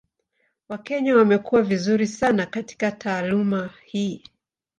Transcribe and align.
Wakenya 0.69 1.15
wamekuwa 1.15 1.61
vizuri 1.61 2.07
sana 2.07 2.45
katika 2.45 2.91
taaluma 2.91 3.69
hii. 3.85 4.23